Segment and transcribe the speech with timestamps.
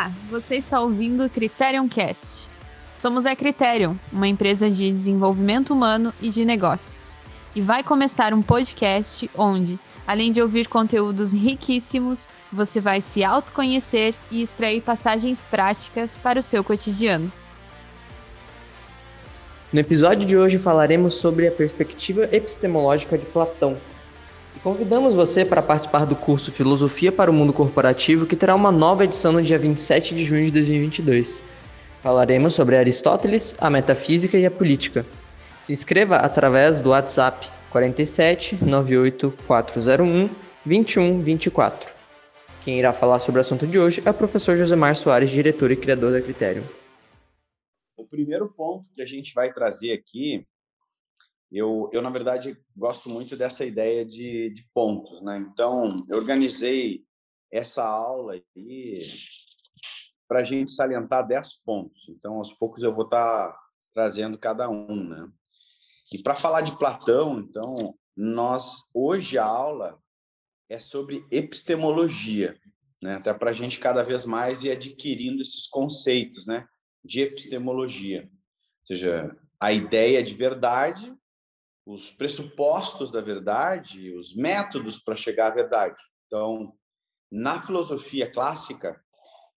[0.00, 2.48] Olá, você está ouvindo o Criterion Cast.
[2.90, 7.14] Somos a Criterion, uma empresa de desenvolvimento humano e de negócios.
[7.54, 14.14] E vai começar um podcast onde, além de ouvir conteúdos riquíssimos, você vai se autoconhecer
[14.30, 17.30] e extrair passagens práticas para o seu cotidiano.
[19.70, 23.76] No episódio de hoje falaremos sobre a perspectiva epistemológica de Platão,
[24.62, 29.04] Convidamos você para participar do curso Filosofia para o Mundo Corporativo, que terá uma nova
[29.04, 31.42] edição no dia 27 de junho de 2022.
[32.02, 35.06] Falaremos sobre Aristóteles, a metafísica e a política.
[35.58, 40.28] Se inscreva através do WhatsApp 47 98 401
[40.66, 41.90] 2124.
[42.62, 45.76] Quem irá falar sobre o assunto de hoje é o professor Josemar Soares, diretor e
[45.76, 46.62] criador da Critério.
[47.96, 50.46] O primeiro ponto que a gente vai trazer aqui
[51.52, 55.38] eu, eu na verdade, gosto muito dessa ideia de, de pontos, né?
[55.38, 57.04] Então, eu organizei
[57.52, 59.00] essa aula aí
[60.28, 62.08] para a gente salientar 10 pontos.
[62.08, 63.58] Então, aos poucos eu vou estar tá
[63.92, 65.28] trazendo cada um, né?
[66.12, 69.98] E para falar de Platão, então, nós hoje a aula
[70.68, 72.56] é sobre epistemologia,
[73.02, 73.16] né?
[73.16, 76.64] Até para a gente cada vez mais ir adquirindo esses conceitos, né?
[77.04, 81.12] De epistemologia, ou seja, a ideia de verdade
[81.84, 85.96] os pressupostos da verdade, os métodos para chegar à verdade.
[86.26, 86.74] Então,
[87.30, 89.00] na filosofia clássica,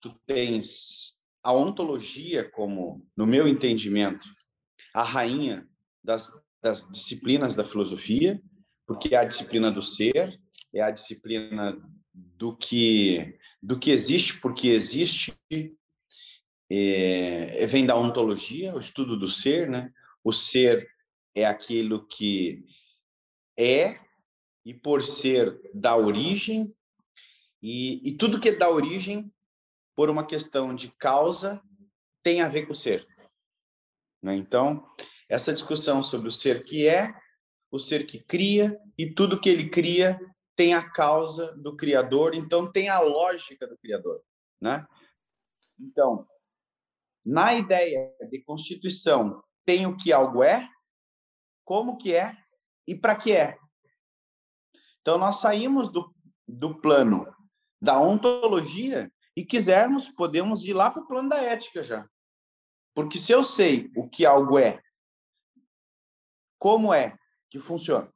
[0.01, 4.25] tu tens a ontologia como, no meu entendimento,
[4.93, 5.67] a rainha
[6.03, 8.41] das, das disciplinas da filosofia,
[8.85, 10.39] porque é a disciplina do ser,
[10.73, 11.77] é a disciplina
[12.13, 15.33] do que do que existe porque existe,
[16.69, 19.89] é, vem da ontologia, o estudo do ser, né?
[20.21, 20.85] O ser
[21.35, 22.65] é aquilo que
[23.57, 23.99] é
[24.65, 26.73] e por ser da origem
[27.61, 29.31] e, e tudo que é da origem
[29.95, 31.61] por uma questão de causa
[32.23, 33.05] tem a ver com o ser.
[34.21, 34.35] Né?
[34.35, 34.87] Então,
[35.29, 37.13] essa discussão sobre o ser que é,
[37.71, 40.19] o ser que cria e tudo que ele cria
[40.55, 44.21] tem a causa do criador, então tem a lógica do criador,
[44.61, 44.85] né?
[45.79, 46.27] Então,
[47.25, 50.69] na ideia de constituição, tem o que algo é,
[51.63, 52.35] como que é
[52.87, 53.57] e para que é.
[55.01, 56.13] Então, nós saímos do,
[56.47, 57.33] do plano
[57.81, 62.07] da ontologia e quisermos, podemos ir lá para o plano da ética já.
[62.93, 64.81] Porque se eu sei o que algo é,
[66.59, 67.17] como é
[67.49, 68.13] que funciona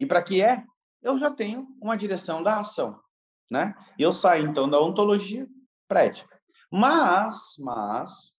[0.00, 0.64] e para que é,
[1.02, 2.98] eu já tenho uma direção da ação,
[3.50, 3.74] né?
[3.98, 5.46] Eu saio então da ontologia
[5.86, 6.40] para ética.
[6.72, 8.34] Mas, mas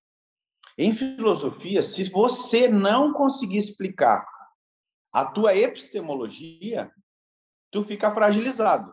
[0.84, 4.28] em filosofia, se você não conseguir explicar
[5.14, 6.92] a tua epistemologia,
[7.70, 8.92] tu fica fragilizado.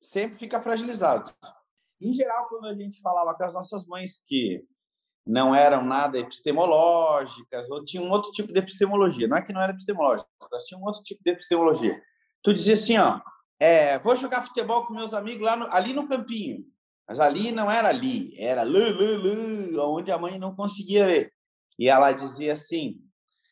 [0.00, 1.34] Sempre fica fragilizado.
[2.00, 4.64] Em geral, quando a gente falava com as nossas mães que
[5.26, 9.60] não eram nada epistemológicas, ou tinham um outro tipo de epistemologia, não é que não
[9.60, 12.00] era epistemológica, elas tinham um outro tipo de epistemologia.
[12.40, 13.20] Tu dizia assim, ó,
[13.58, 16.64] é, vou jogar futebol com meus amigos lá no, ali no campinho.
[17.10, 21.32] Mas ali não era ali, era lu, lu, lu, onde a mãe não conseguia ver.
[21.76, 23.00] E ela dizia assim,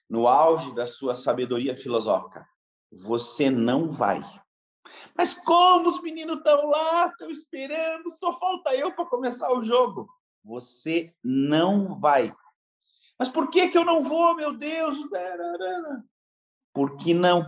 [0.08, 2.46] no auge da sua sabedoria filosófica:
[2.92, 4.22] Você não vai.
[5.12, 10.08] Mas como os meninos estão lá, estão esperando, só falta eu para começar o jogo.
[10.44, 12.32] Você não vai.
[13.18, 14.96] Mas por que, que eu não vou, meu Deus?
[16.72, 17.44] Por que não?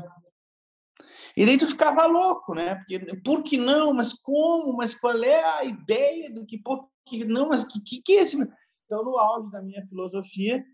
[1.36, 2.76] E daí tu ficava louco, né?
[2.76, 3.92] Porque, por que não?
[3.92, 4.76] Mas como?
[4.76, 7.48] Mas qual é a ideia do que, por que não?
[7.48, 8.36] Mas que, que, que é esse?
[8.84, 10.64] Então, no auge da minha filosofia,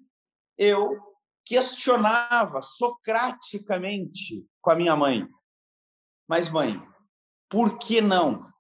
[0.57, 0.99] eu
[1.45, 5.29] questionava socraticamente com a minha mãe.
[6.27, 6.83] Mas, mãe,
[7.49, 8.51] por que não?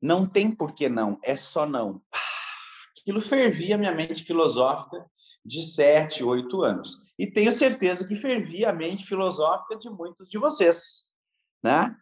[0.00, 2.02] Não tem por que não, é só não.
[3.00, 5.04] Aquilo fervia minha mente filosófica
[5.44, 7.05] de sete, oito anos.
[7.18, 11.04] E tenho certeza que fervia a mente filosófica de muitos de vocês.
[11.62, 11.94] Né?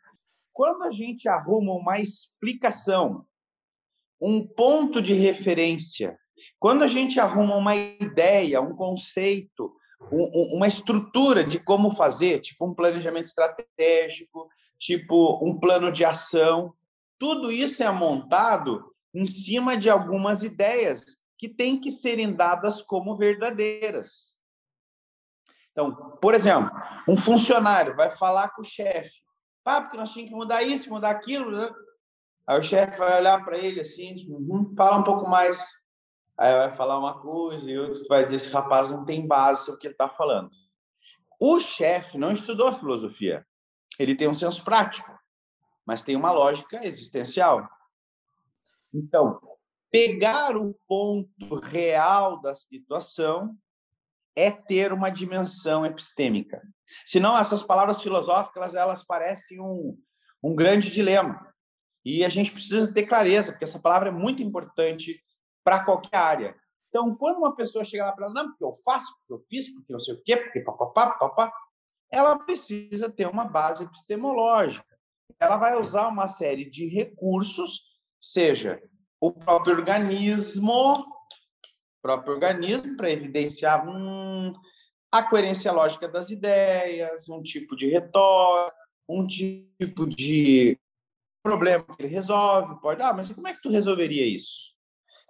[0.53, 3.25] Quando a gente arruma uma explicação,
[4.21, 6.19] um ponto de referência,
[6.59, 9.75] quando a gente arruma uma ideia, um conceito,
[10.13, 14.49] um, uma estrutura de como fazer, tipo um planejamento estratégico,
[14.79, 16.75] tipo um plano de ação,
[17.19, 23.17] tudo isso é montado em cima de algumas ideias que têm que serem dadas como
[23.17, 24.34] verdadeiras.
[25.75, 25.93] Então,
[26.23, 26.71] por exemplo,
[27.09, 29.11] um funcionário vai falar com o chefe,
[29.65, 31.69] ah, porque nós tínhamos que mudar isso, mudar aquilo, né?
[32.47, 35.59] Aí o chefe vai olhar para ele assim, uhum, fala um pouco mais.
[36.39, 39.77] Aí vai falar uma coisa e outro vai dizer: esse rapaz não tem base sobre
[39.77, 40.51] o que ele está falando.
[41.41, 43.45] O chefe não estudou filosofia.
[43.99, 45.11] Ele tem um senso prático,
[45.85, 47.69] mas tem uma lógica existencial.
[48.93, 49.41] Então,
[49.91, 53.57] pegar o ponto real da situação
[54.37, 56.63] é ter uma dimensão epistêmica.
[57.07, 59.99] Senão, essas palavras filosóficas, elas parecem um,
[60.43, 61.53] um grande dilema.
[62.05, 65.23] E a gente precisa ter clareza, porque essa palavra é muito importante
[65.65, 66.57] para qualquer área.
[66.89, 69.93] Então, quando uma pessoa chega lá para não, porque eu faço, porque eu fiz, porque
[69.93, 71.53] não sei o quê, porque papapá, papapá,
[72.13, 74.87] ela precisa ter uma base epistemológica.
[75.41, 77.83] Ela vai usar uma série de recursos,
[78.21, 78.81] seja
[79.21, 81.05] o próprio organismo,
[82.05, 84.53] próprio organismo para evidenciar hum,
[85.11, 88.77] a coerência lógica das ideias, um tipo de retórica,
[89.09, 90.79] um tipo de
[91.43, 92.79] problema que ele resolve.
[92.83, 94.75] Pode, ah, mas como é que tu resolveria isso?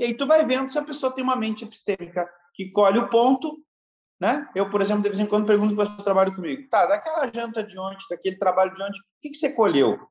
[0.00, 3.09] E aí tu vai vendo se a pessoa tem uma mente epistêmica que colhe o
[3.09, 3.56] ponto,
[4.20, 4.50] né?
[4.53, 7.31] Eu, por exemplo, de vez em quando pergunto para as pessoas trabalham comigo, tá, daquela
[7.32, 10.09] janta de ontem, daquele trabalho de ontem, o que, que você colheu?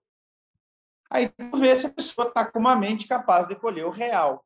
[1.09, 4.45] Aí tu vê se a pessoa está com uma mente capaz de colher o real.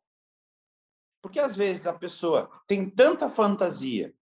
[1.27, 4.13] Porque às vezes a pessoa tem tanta fantasia,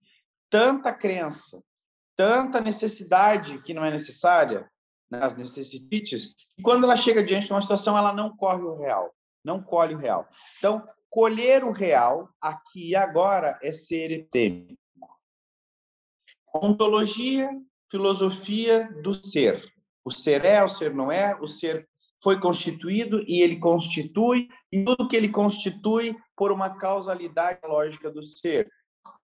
[0.49, 1.61] tanta crença,
[2.17, 4.67] tanta necessidade que não é necessária,
[5.11, 8.75] né, as necessities, que quando ela chega diante de uma situação, ela não corre o
[8.75, 9.13] real,
[9.43, 10.27] não colhe o real.
[10.57, 14.75] Então, colher o real aqui e agora é ser epistêmico.
[16.55, 17.51] Ontologia,
[17.87, 19.63] filosofia do ser.
[20.03, 21.87] O ser é, o ser não é, o ser
[22.19, 28.23] foi constituído e ele constitui, e tudo que ele constitui por uma causalidade lógica do
[28.23, 28.69] ser.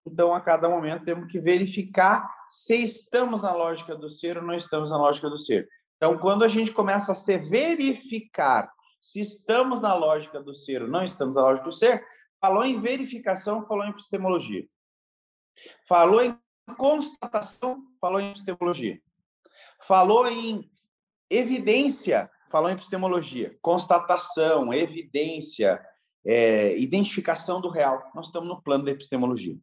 [0.05, 4.53] Então, a cada momento, temos que verificar se estamos na lógica do ser ou não
[4.53, 5.67] estamos na lógica do ser.
[5.97, 10.87] Então, quando a gente começa a se verificar se estamos na lógica do ser ou
[10.87, 12.05] não estamos na lógica do ser,
[12.39, 14.65] falou em verificação, falou em epistemologia.
[15.87, 16.37] Falou em
[16.77, 19.01] constatação, falou em epistemologia.
[19.81, 20.69] Falou em
[21.29, 25.83] evidência, falou em epistemologia, constatação, evidência,
[26.25, 28.01] é, identificação do real.
[28.13, 29.57] Nós estamos no plano da epistemologia.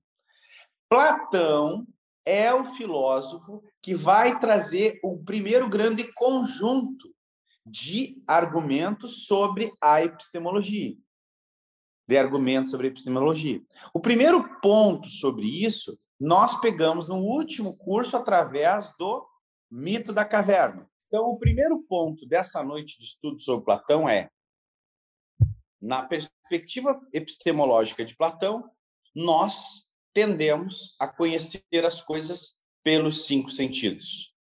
[0.89, 1.87] Platão
[2.25, 7.15] é o filósofo que vai trazer o primeiro grande conjunto
[7.65, 10.97] de argumentos sobre a epistemologia.
[12.07, 13.63] De argumentos sobre a epistemologia.
[13.93, 19.25] O primeiro ponto sobre isso nós pegamos no último curso através do
[19.71, 20.89] mito da caverna.
[21.07, 24.31] Então, o primeiro ponto dessa noite de estudo sobre Platão é:
[25.81, 28.69] na perspectiva epistemológica de Platão,
[29.15, 34.35] nós tendemos a conhecer as coisas pelos cinco sentidos.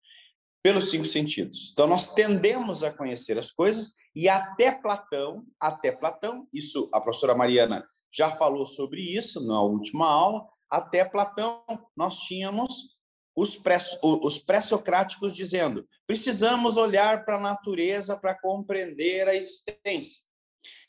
[0.62, 1.70] Pelos cinco sentidos.
[1.72, 7.34] Então, nós tendemos a conhecer as coisas e até Platão, até Platão, isso a professora
[7.34, 11.64] Mariana já falou sobre isso na última aula, até Platão
[11.96, 12.94] nós tínhamos
[13.36, 13.56] os
[14.38, 20.22] pré-socráticos pré dizendo: precisamos olhar para a natureza para compreender a existência.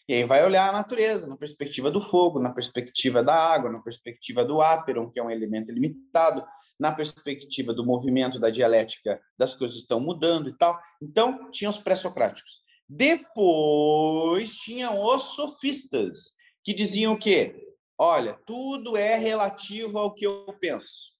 [0.07, 3.79] E aí vai olhar a natureza na perspectiva do fogo, na perspectiva da água, na
[3.79, 6.45] perspectiva do áperon, que é um elemento limitado,
[6.79, 10.79] na perspectiva do movimento da dialética das coisas estão mudando e tal.
[11.01, 12.63] Então, tinha os pré-socráticos.
[12.87, 17.55] Depois tinham os sofistas, que diziam o quê?
[17.97, 21.15] Olha, tudo é relativo ao que eu penso.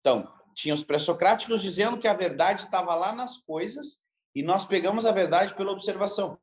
[0.00, 4.02] Então, tinha os pré-socráticos dizendo que a verdade estava lá nas coisas
[4.34, 6.38] e nós pegamos a verdade pela observação,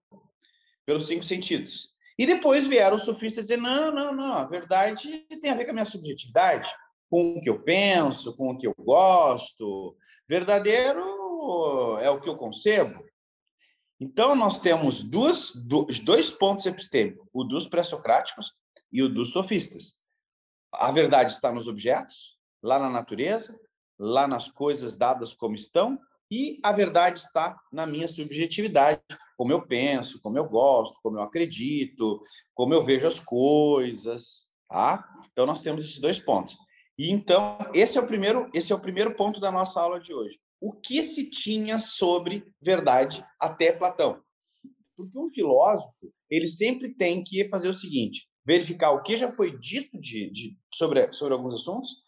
[0.90, 1.92] pelos cinco sentidos.
[2.18, 5.70] E depois vieram os sofistas dizer: não, não, não, a verdade tem a ver com
[5.70, 6.68] a minha subjetividade,
[7.08, 9.96] com o que eu penso, com o que eu gosto.
[10.28, 11.04] Verdadeiro
[12.02, 13.06] é o que eu concebo.
[14.00, 15.54] Então, nós temos duas,
[16.04, 18.56] dois pontos epistêmicos: o dos pré-socráticos
[18.92, 19.94] e o dos sofistas.
[20.74, 23.60] A verdade está nos objetos, lá na natureza,
[24.00, 26.00] lá nas coisas dadas como estão,
[26.32, 29.02] e a verdade está na minha subjetividade,
[29.40, 32.22] como eu penso, como eu gosto, como eu acredito,
[32.54, 35.08] como eu vejo as coisas, tá?
[35.32, 36.58] Então nós temos esses dois pontos.
[36.98, 40.14] E então esse é o primeiro, esse é o primeiro ponto da nossa aula de
[40.14, 40.38] hoje.
[40.60, 44.22] O que se tinha sobre verdade até Platão?
[44.98, 49.58] Porque um filósofo, ele sempre tem que fazer o seguinte: verificar o que já foi
[49.58, 52.04] dito de, de sobre, sobre alguns assuntos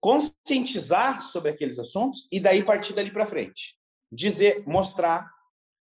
[0.00, 3.76] conscientizar sobre aqueles assuntos e daí partir dali para frente.
[4.12, 5.28] Dizer, mostrar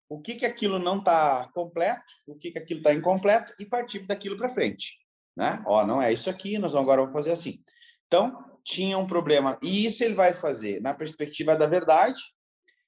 [0.09, 3.99] o que que aquilo não está completo, o que que aquilo está incompleto e partir
[3.99, 4.97] daquilo para frente,
[5.35, 5.61] né?
[5.65, 7.61] Ó, não é isso aqui, nós agora vamos fazer assim.
[8.07, 9.57] Então, tinha um problema.
[9.61, 12.19] E isso ele vai fazer na perspectiva da verdade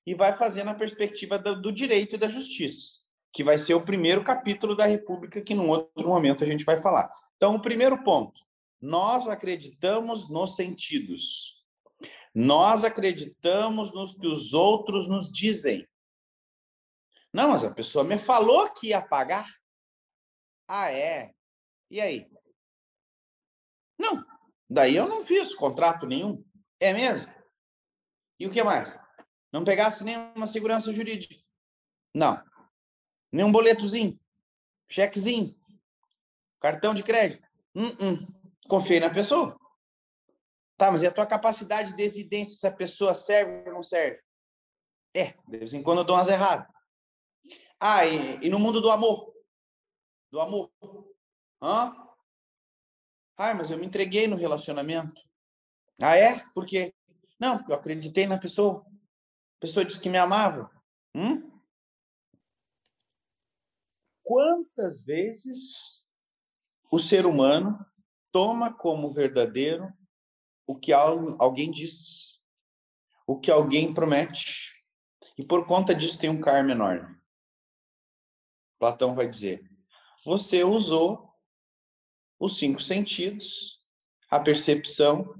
[0.05, 2.97] e vai fazer na perspectiva do, do direito e da justiça,
[3.33, 6.77] que vai ser o primeiro capítulo da República que num outro momento a gente vai
[6.77, 7.09] falar.
[7.35, 8.39] Então, o primeiro ponto,
[8.81, 11.63] nós acreditamos nos sentidos.
[12.33, 15.87] Nós acreditamos nos que os outros nos dizem.
[17.33, 19.47] Não, mas a pessoa me falou que ia pagar.
[20.67, 21.33] Ah, é?
[21.89, 22.29] E aí?
[23.97, 24.25] Não.
[24.69, 26.43] Daí eu não fiz contrato nenhum.
[26.79, 27.27] É mesmo?
[28.39, 28.97] E o que mais?
[29.51, 31.35] Não pegasse nenhuma segurança jurídica.
[32.13, 32.43] Não.
[33.31, 34.19] Nenhum boletozinho.
[34.87, 35.55] Chequezinho.
[36.59, 37.47] Cartão de crédito.
[37.75, 38.39] Uh -uh.
[38.67, 39.59] Confiei na pessoa.
[40.77, 44.21] Tá, mas e a tua capacidade de evidência se a pessoa serve ou não serve?
[45.13, 46.67] É, de vez em quando eu dou umas erradas.
[47.79, 49.33] Ah, e, e no mundo do amor?
[50.31, 50.71] Do amor?
[51.61, 51.95] Hã?
[53.37, 55.21] Ah, mas eu me entreguei no relacionamento.
[56.01, 56.43] Ah, é?
[56.53, 56.93] Por quê?
[57.39, 58.85] Não, porque eu acreditei na pessoa.
[59.57, 60.69] A pessoa disse que me amava.
[61.15, 61.49] Hum?
[64.23, 66.05] Quantas vezes
[66.91, 67.83] o ser humano
[68.31, 69.91] toma como verdadeiro
[70.67, 72.39] o que alguém diz,
[73.25, 74.71] o que alguém promete,
[75.35, 77.18] e por conta disso tem um karma enorme.
[78.79, 79.61] Platão vai dizer:
[80.25, 81.29] você usou
[82.39, 83.79] os cinco sentidos,
[84.31, 85.35] a percepção,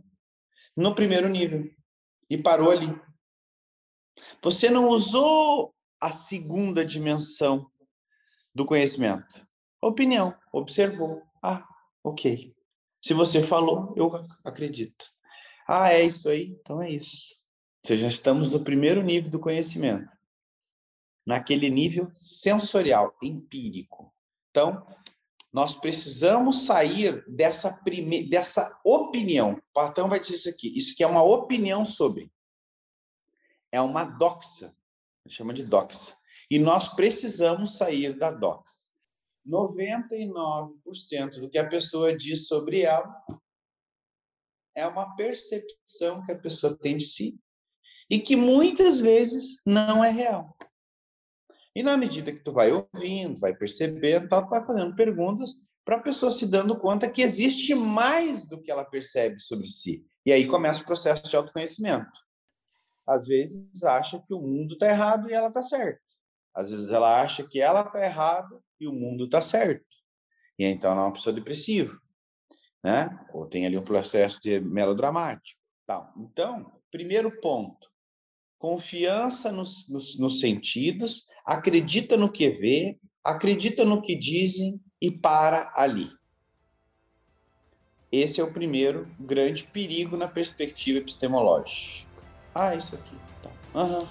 [0.75, 1.69] no primeiro nível
[2.29, 2.93] e parou ali.
[4.43, 7.69] Você não usou a segunda dimensão
[8.53, 9.47] do conhecimento.
[9.81, 11.21] Opinião, observou.
[11.41, 11.65] Ah,
[12.03, 12.53] ok.
[13.01, 14.09] Se você falou, eu
[14.45, 15.05] acredito.
[15.67, 16.57] Ah, é isso aí?
[16.59, 17.35] Então é isso.
[17.83, 20.11] Ou seja, estamos no primeiro nível do conhecimento.
[21.29, 24.11] Naquele nível sensorial, empírico.
[24.49, 24.83] Então,
[25.53, 28.27] nós precisamos sair dessa, prime...
[28.27, 29.61] dessa opinião.
[29.71, 30.75] Platão vai dizer isso aqui.
[30.75, 32.31] Isso que é uma opinião sobre.
[33.71, 34.75] É uma doxa.
[35.27, 36.17] Chama de doxa.
[36.49, 38.87] E nós precisamos sair da doxa.
[39.47, 43.23] 99% do que a pessoa diz sobre ela
[44.75, 47.39] é uma percepção que a pessoa tem de si
[48.09, 50.57] e que muitas vezes não é real.
[51.79, 55.51] E na medida que tu vai ouvindo, vai percebendo, tal, tu vai fazendo perguntas
[55.85, 60.05] para a pessoa se dando conta que existe mais do que ela percebe sobre si.
[60.25, 62.11] E aí começa o processo de autoconhecimento.
[63.07, 66.01] Às vezes acha que o mundo está errado e ela está certa.
[66.53, 69.85] Às vezes ela acha que ela está errada e o mundo está certo.
[70.59, 71.97] E então ela é uma pessoa depressiva,
[72.83, 73.25] né?
[73.33, 75.61] Ou tem ali um processo de melodramático.
[75.87, 76.13] Tal.
[76.17, 77.89] Então, primeiro ponto,
[78.59, 85.71] confiança nos, nos, nos sentidos, acredita no que vê, acredita no que dizem e para
[85.75, 86.11] ali.
[88.11, 92.07] Esse é o primeiro grande perigo na perspectiva epistemológica.
[92.53, 93.15] Ah, isso aqui.
[93.41, 93.79] Tá.
[93.79, 94.05] Uhum.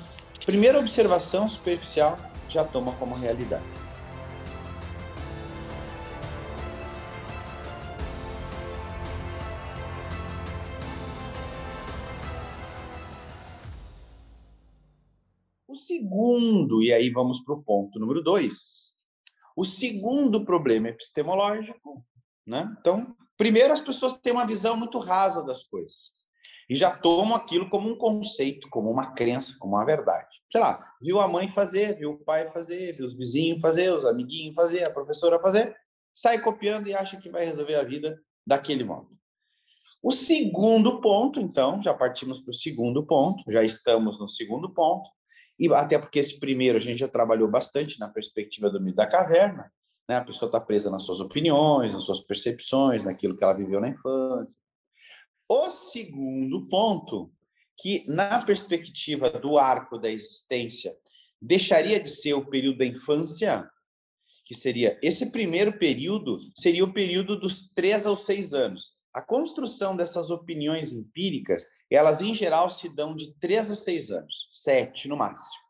[0.47, 3.65] Primeira observação superficial já toma como realidade.
[15.99, 18.95] Segundo, e aí vamos para o ponto número dois,
[19.57, 22.05] o segundo problema epistemológico,
[22.47, 22.75] né?
[22.81, 26.13] Então, primeiro as pessoas têm uma visão muito rasa das coisas
[26.71, 30.29] e já tomam aquilo como um conceito, como uma crença, como uma verdade.
[30.53, 34.05] Sei lá, viu a mãe fazer, viu o pai fazer, viu os vizinhos fazer, os
[34.05, 35.75] amiguinhos fazer, a professora fazer,
[36.15, 39.09] sai copiando e acha que vai resolver a vida daquele modo.
[40.03, 45.09] O segundo ponto, então, já partimos para o segundo ponto, já estamos no segundo ponto,
[45.59, 49.07] e até porque esse primeiro a gente já trabalhou bastante na perspectiva do mito da
[49.07, 49.73] caverna,
[50.09, 50.17] né?
[50.17, 53.89] A pessoa está presa nas suas opiniões, nas suas percepções, naquilo que ela viveu na
[53.89, 54.57] infância.
[55.49, 57.33] O segundo ponto,
[57.77, 60.95] que na perspectiva do arco da existência
[61.41, 63.69] deixaria de ser o período da infância,
[64.45, 68.98] que seria esse primeiro período, seria o período dos três aos seis anos.
[69.13, 74.49] A construção dessas opiniões empíricas elas em geral se dão de 3 a 6 anos,
[74.53, 75.63] 7 no máximo.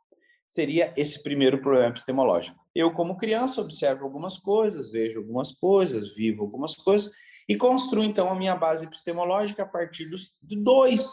[0.46, 2.58] Seria esse primeiro problema epistemológico.
[2.74, 7.12] Eu, como criança, observo algumas coisas, vejo algumas coisas, vivo algumas coisas
[7.48, 11.06] e construo, então, a minha base epistemológica a partir dos 2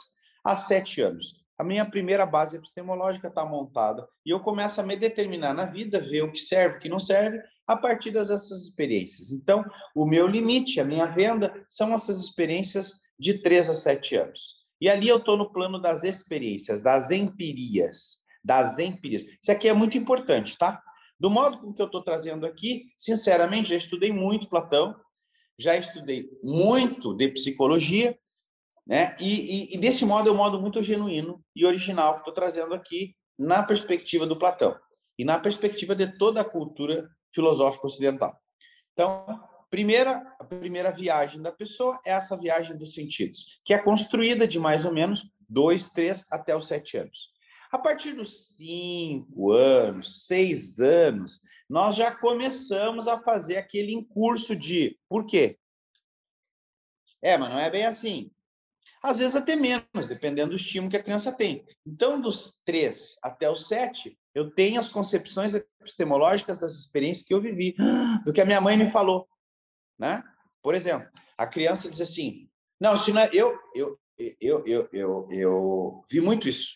[0.43, 1.45] a 7 anos.
[1.57, 6.01] A minha primeira base epistemológica está montada e eu começo a me determinar na vida,
[6.01, 9.31] ver o que serve, o que não serve, a partir dessas experiências.
[9.31, 9.63] Então,
[9.95, 14.65] o meu limite, a minha venda, são essas experiências de 3 a 7 anos.
[14.79, 19.23] E ali eu estou no plano das experiências, das empirias, das empirias.
[19.41, 20.81] Isso aqui é muito importante, tá?
[21.19, 24.95] Do modo com que eu estou trazendo aqui, sinceramente, já estudei muito Platão,
[25.57, 28.17] já estudei muito de psicologia,
[28.85, 29.15] né?
[29.19, 32.73] E, e, e desse modo é um modo muito genuíno e original que estou trazendo
[32.73, 34.77] aqui na perspectiva do Platão
[35.17, 38.35] e na perspectiva de toda a cultura filosófica ocidental.
[38.93, 39.43] Então,
[39.75, 44.57] Primeira, a primeira viagem da pessoa é essa viagem dos sentidos, que é construída de
[44.57, 47.33] mais ou menos dois, três até os sete anos.
[47.69, 54.97] A partir dos cinco anos, seis anos, nós já começamos a fazer aquele curso de
[55.09, 55.57] por quê?
[57.21, 58.31] É, mas não é bem assim.
[59.03, 61.65] Às vezes até menos, dependendo do estímulo que a criança tem.
[61.85, 67.41] Então, dos três até os sete, eu tenho as concepções epistemológicas das experiências que eu
[67.41, 67.73] vivi,
[68.25, 69.27] do que a minha mãe me falou,
[69.97, 70.21] né?
[70.61, 72.49] Por exemplo, a criança diz assim:
[72.79, 73.97] "Não, se não é, eu, eu,
[74.41, 76.73] eu, eu, eu, eu vi muito isso.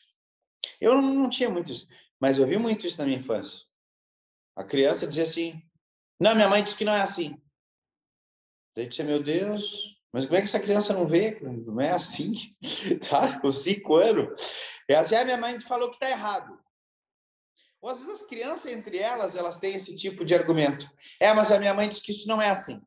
[0.80, 1.88] Eu não tinha muito isso,
[2.20, 3.66] mas eu vi muito isso na minha infância.
[4.56, 5.62] A criança dizia assim:
[6.20, 7.38] Não, minha mãe disse que não é assim.
[8.76, 11.40] Daí disse: Meu Deus, mas como é que essa criança não vê?
[11.42, 12.34] Não é assim,
[13.10, 13.40] tá?
[13.42, 14.56] Com cinco anos.
[14.88, 16.58] É assim: Ah, minha mãe falou que está errado.
[17.82, 20.90] Ou às vezes as crianças, entre elas, elas têm esse tipo de argumento.
[21.20, 22.82] É, mas a minha mãe disse que isso não é assim.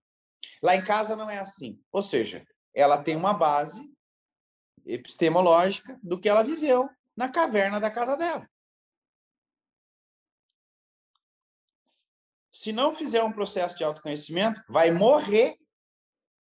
[0.62, 1.80] Lá em casa não é assim.
[1.90, 3.90] Ou seja, ela tem uma base
[4.84, 8.49] epistemológica do que ela viveu na caverna da casa dela.
[12.50, 15.56] Se não fizer um processo de autoconhecimento, vai morrer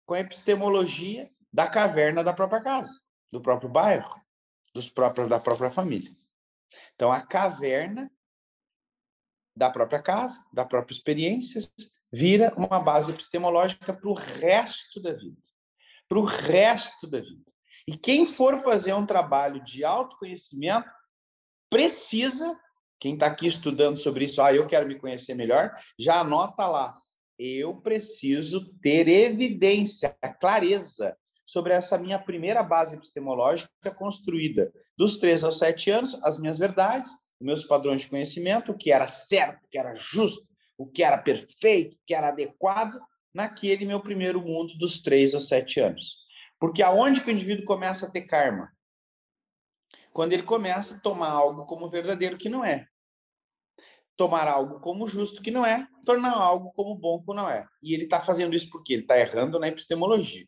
[0.04, 4.10] com a epistemologia da caverna da própria casa, do próprio bairro,
[4.74, 6.14] dos próprios da própria família.
[6.94, 8.10] Então a caverna
[9.54, 11.60] da própria casa, da própria experiência,
[12.12, 15.36] vira uma base epistemológica para o resto da vida.
[16.08, 17.50] Para o resto da vida.
[17.86, 20.88] E quem for fazer um trabalho de autoconhecimento
[21.68, 22.58] precisa,
[22.98, 26.96] quem está aqui estudando sobre isso, ah, eu quero me conhecer melhor, já anota lá.
[27.38, 35.58] Eu preciso ter evidência, clareza sobre essa minha primeira base epistemológica construída dos três aos
[35.58, 39.78] sete anos, as minhas verdades, meus padrões de conhecimento, o que era certo, o que
[39.78, 43.00] era justo, o que era perfeito, o que era adequado,
[43.32, 46.18] naquele meu primeiro mundo dos três aos sete anos.
[46.58, 48.70] Porque aonde que o indivíduo começa a ter karma?
[50.12, 52.86] Quando ele começa a tomar algo como verdadeiro que não é.
[54.16, 57.66] Tomar algo como justo que não é, tornar algo como bom que não é.
[57.82, 60.46] E ele está fazendo isso porque ele está errando na epistemologia.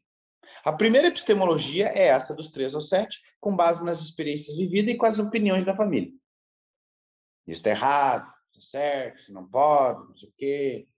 [0.64, 4.96] A primeira epistemologia é essa dos três ou sete, com base nas experiências vividas e
[4.96, 6.12] com as opiniões da família.
[7.46, 10.88] Isso está errado, está certo, isso não pode, não sei o quê.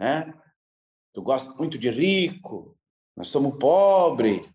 [0.00, 0.34] Né?
[1.12, 2.78] Tu gosta muito de rico,
[3.16, 4.48] nós somos pobres,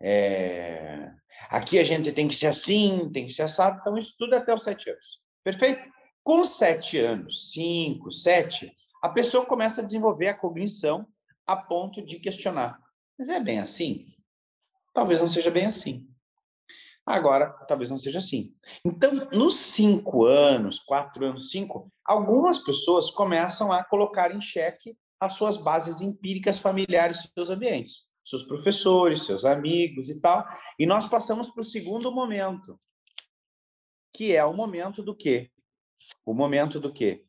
[0.00, 1.12] é...
[1.50, 4.38] aqui a gente tem que ser assim, tem que ser assado, então isso tudo é
[4.38, 5.20] até os sete anos.
[5.44, 5.82] Perfeito?
[6.22, 11.06] Com sete anos, cinco, sete, a pessoa começa a desenvolver a cognição
[11.46, 12.78] a ponto de questionar.
[13.18, 14.14] Mas é bem assim?
[14.92, 16.09] Talvez não seja bem assim.
[17.06, 18.54] Agora, talvez não seja assim.
[18.84, 25.34] Então, nos cinco anos, quatro anos, cinco, algumas pessoas começam a colocar em xeque as
[25.34, 30.46] suas bases empíricas familiares, seus ambientes, seus professores, seus amigos e tal.
[30.78, 32.78] E nós passamos para o segundo momento,
[34.14, 35.50] que é o momento do quê?
[36.24, 37.24] O momento do quê?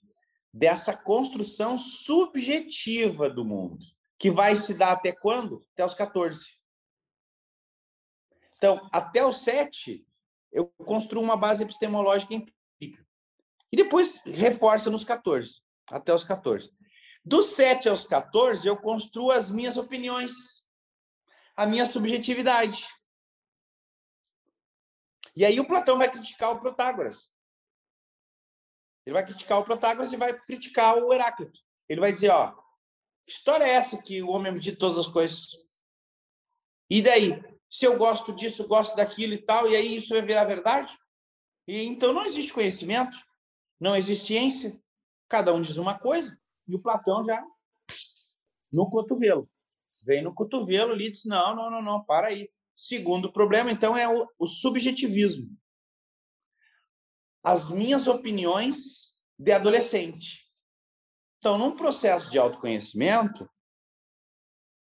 [0.54, 3.80] Dessa construção subjetiva do mundo,
[4.20, 5.62] que vai se dar até quando?
[5.74, 6.61] Até os 14.
[8.62, 10.06] Então, até os 7,
[10.52, 13.04] eu construo uma base epistemológica empírica.
[13.72, 16.72] E depois reforça nos 14, até os 14.
[17.26, 20.64] Dos 7 aos 14, eu construo as minhas opiniões,
[21.58, 22.88] a minha subjetividade.
[25.36, 27.32] E aí o Platão vai criticar o Protágoras.
[29.08, 31.60] Ele vai criticar o Protágoras e vai criticar o Heráclito.
[31.90, 32.52] Ele vai dizer, ó,
[33.26, 35.48] que história é essa que o homem medita todas as coisas?
[36.88, 37.51] E daí?
[37.72, 41.00] Se eu gosto disso, gosto daquilo e tal, e aí isso vai virar verdade?
[41.66, 43.18] E então não existe conhecimento,
[43.80, 44.78] não existe ciência.
[45.30, 46.38] Cada um diz uma coisa.
[46.68, 47.42] E o Platão já
[48.70, 49.50] no cotovelo.
[50.04, 52.52] Vem no cotovelo ali e diz: não, não, não, não, para aí.
[52.76, 55.50] Segundo problema, então, é o, o subjetivismo.
[57.44, 60.52] As minhas opiniões de adolescente.
[61.38, 63.50] Então, num processo de autoconhecimento,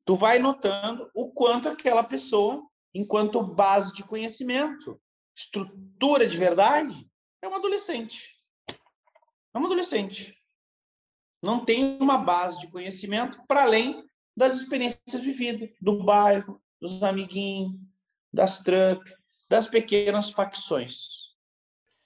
[0.06, 5.02] tu vai notando o quanto aquela pessoa, enquanto base de conhecimento,
[5.36, 7.10] estrutura de verdade,
[7.42, 8.40] é um adolescente.
[9.54, 10.36] É um adolescente
[11.44, 14.02] não tem uma base de conhecimento para além
[14.36, 17.76] das experiências vividas, do bairro, dos amiguinhos,
[18.32, 19.04] das truck,
[19.50, 21.34] das pequenas facções.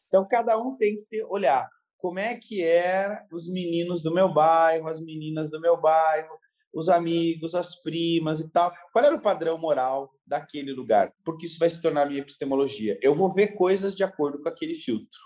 [0.08, 4.88] Então, cada um tem que olhar como é que eram os meninos do meu bairro,
[4.88, 6.36] as meninas do meu bairro,
[6.74, 8.74] os amigos, as primas e tal.
[8.92, 11.14] Qual era o padrão moral daquele lugar?
[11.24, 13.00] Porque isso vai se tornar minha epistemologia.
[13.02, 15.20] Eu vou ver coisas de acordo com aquele filtro.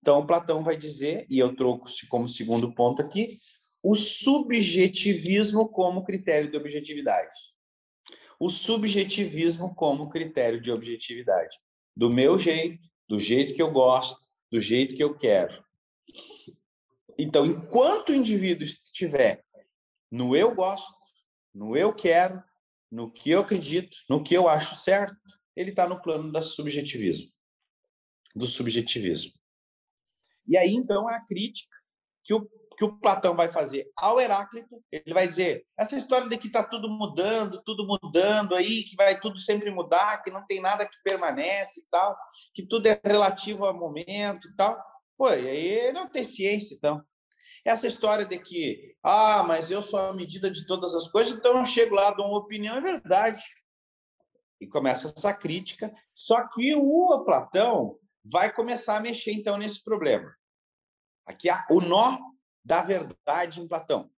[0.00, 3.26] Então, Platão vai dizer, e eu trouxe como segundo ponto aqui,
[3.82, 7.38] o subjetivismo como critério de objetividade.
[8.38, 11.58] O subjetivismo como critério de objetividade.
[11.96, 14.20] Do meu jeito, do jeito que eu gosto,
[14.50, 15.64] do jeito que eu quero.
[17.18, 19.44] Então, enquanto o indivíduo estiver
[20.10, 20.92] no eu gosto,
[21.54, 22.42] no eu quero,
[22.94, 25.16] no que eu acredito, no que eu acho certo,
[25.56, 27.28] ele está no plano do subjetivismo.
[28.32, 29.32] Do subjetivismo.
[30.46, 31.76] E aí, então, a crítica
[32.22, 36.38] que o, que o Platão vai fazer ao Heráclito, ele vai dizer, essa história de
[36.38, 40.60] que está tudo mudando, tudo mudando aí, que vai tudo sempre mudar, que não tem
[40.60, 42.16] nada que permanece e tal,
[42.54, 44.80] que tudo é relativo ao momento e tal.
[45.18, 47.04] Pô, e aí não tem ciência, então.
[47.64, 51.56] Essa história de que, ah, mas eu sou a medida de todas as coisas, então
[51.56, 53.42] eu chego lá, dou uma opinião, é verdade.
[54.60, 55.92] E começa essa crítica.
[56.12, 60.34] Só que o Platão vai começar a mexer, então, nesse problema.
[61.26, 62.18] Aqui há o nó
[62.62, 64.10] da verdade em Platão.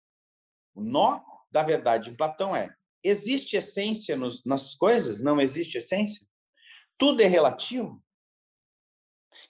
[0.74, 5.20] O nó da verdade em Platão é: existe essência nos, nas coisas?
[5.20, 6.26] Não existe essência?
[6.96, 8.02] Tudo é relativo?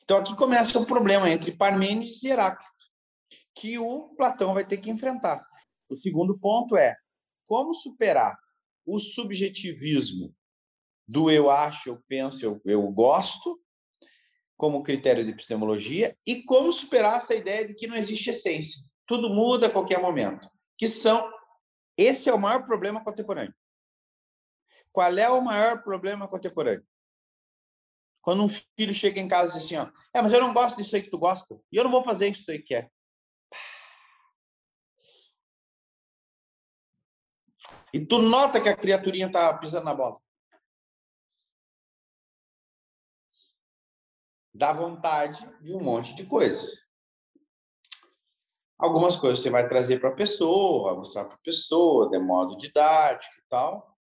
[0.02, 2.73] Então aqui começa o problema entre Parmênides e Heráclito
[3.54, 5.46] que o Platão vai ter que enfrentar.
[5.88, 6.96] O segundo ponto é
[7.46, 8.36] como superar
[8.86, 10.34] o subjetivismo
[11.06, 13.60] do eu acho, eu penso, eu, eu gosto,
[14.56, 18.82] como critério de epistemologia, e como superar essa ideia de que não existe essência.
[19.06, 20.48] Tudo muda a qualquer momento.
[20.78, 21.30] Que são.
[21.96, 23.54] Esse é o maior problema contemporâneo.
[24.90, 26.86] Qual é o maior problema contemporâneo?
[28.22, 30.78] Quando um filho chega em casa e diz assim, ó, é, mas eu não gosto
[30.78, 32.90] disso aí que tu gosta, e eu não vou fazer isso aí que quer.
[37.92, 40.20] E tu nota que a criaturinha tá pisando na bola.
[44.52, 46.84] Dá vontade de um monte de coisas.
[48.78, 53.34] Algumas coisas você vai trazer para a pessoa, mostrar para a pessoa, de modo didático
[53.38, 53.93] e tal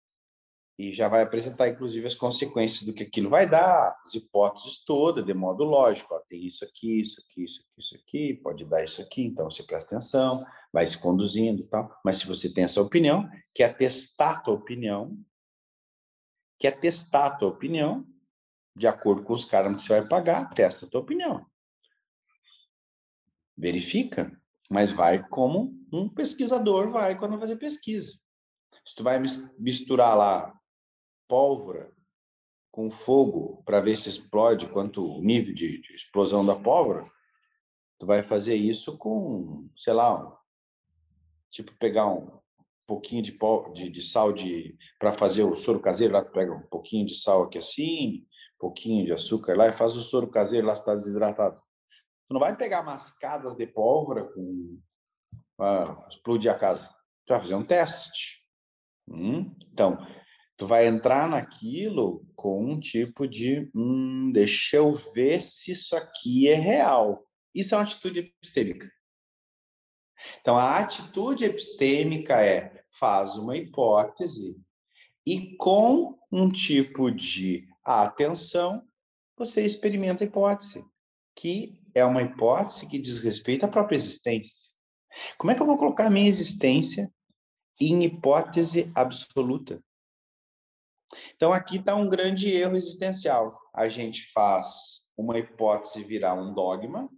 [0.78, 5.24] e já vai apresentar, inclusive, as consequências do que aquilo vai dar, as hipóteses todas,
[5.24, 6.14] de modo lógico.
[6.14, 9.50] Ó, tem isso aqui, isso aqui, isso aqui, isso aqui, pode dar isso aqui, então
[9.50, 11.94] você presta atenção, vai se conduzindo e tal.
[12.04, 15.18] Mas se você tem essa opinião, quer testar a tua opinião,
[16.58, 18.06] quer testar a tua opinião,
[18.74, 21.46] de acordo com os caras que você vai pagar, testa a tua opinião.
[23.56, 24.32] Verifica,
[24.70, 28.18] mas vai como um pesquisador vai quando vai fazer pesquisa.
[28.86, 29.22] Se tu vai
[29.58, 30.58] misturar lá
[31.32, 31.90] pólvora
[32.70, 37.10] com fogo para ver se explode, quanto o nível de, de, explosão da pólvora,
[37.98, 40.36] tu vai fazer isso com, sei lá, um,
[41.50, 42.38] tipo pegar um
[42.86, 43.38] pouquinho de,
[43.72, 47.14] de, de sal de para fazer o soro caseiro, lá tu pega um pouquinho de
[47.14, 48.26] sal aqui assim,
[48.58, 51.62] pouquinho de açúcar lá e faz o soro caseiro lá está desidratado.
[52.28, 54.78] Tu não vai pegar mascadas de pólvora com
[55.58, 56.90] ah, explodir a casa.
[57.24, 58.46] Tu vai fazer um teste.
[59.08, 59.56] Hum?
[59.72, 59.96] Então,
[60.56, 66.48] tu vai entrar naquilo com um tipo de, hum, deixa eu ver se isso aqui
[66.48, 67.24] é real.
[67.54, 68.90] Isso é uma atitude epistêmica.
[70.40, 74.56] Então, a atitude epistêmica é faz uma hipótese
[75.26, 78.82] e com um tipo de atenção
[79.36, 80.84] você experimenta a hipótese,
[81.34, 84.72] que é uma hipótese que diz respeito à própria existência.
[85.36, 87.12] Como é que eu vou colocar a minha existência
[87.80, 89.82] em hipótese absoluta?
[91.34, 93.60] Então, aqui está um grande erro existencial.
[93.74, 97.08] A gente faz uma hipótese virar um dogma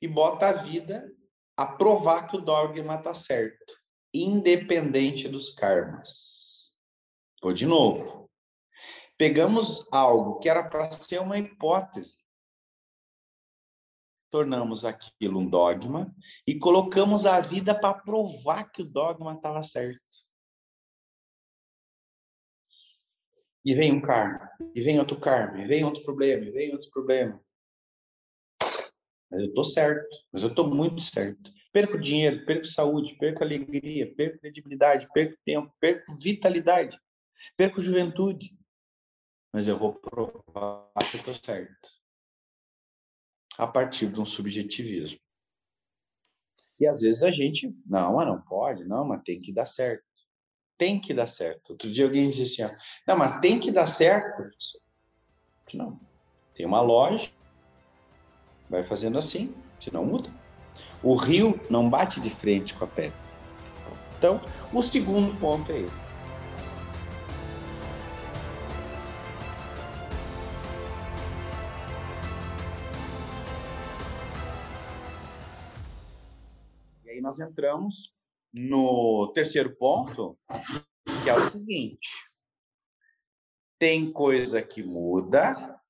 [0.00, 1.10] e bota a vida
[1.56, 3.74] a provar que o dogma está certo,
[4.12, 6.74] independente dos karmas.
[7.42, 8.30] Vou de novo.
[9.16, 12.24] Pegamos algo que era para ser uma hipótese,
[14.30, 16.12] tornamos aquilo um dogma
[16.44, 20.02] e colocamos a vida para provar que o dogma estava certo.
[23.64, 26.90] E vem um karma, e vem outro karma, e vem outro problema, e vem outro
[26.90, 27.42] problema.
[29.30, 31.50] Mas eu estou certo, mas eu estou muito certo.
[31.72, 37.00] Perco dinheiro, perco saúde, perco alegria, perco credibilidade, perco tempo, perco vitalidade,
[37.56, 38.56] perco juventude.
[39.52, 41.88] Mas eu vou provar que eu estou certo.
[43.56, 45.18] A partir de um subjetivismo.
[46.78, 50.04] E às vezes a gente, não, mas não pode, não, mas tem que dar certo
[50.76, 51.70] tem que dar certo.
[51.70, 54.80] Outro dia alguém disse assim, ó, não, mas tem que dar certo, professor.
[55.72, 56.00] Não,
[56.54, 57.30] tem uma loja,
[58.70, 60.30] vai fazendo assim, senão muda.
[61.02, 63.24] O rio não bate de frente com a pedra.
[64.16, 64.40] Então,
[64.72, 66.04] o segundo ponto é esse.
[77.04, 78.14] E aí nós entramos
[78.54, 80.38] no terceiro ponto,
[81.22, 82.10] que é o seguinte:
[83.78, 85.80] tem coisa que muda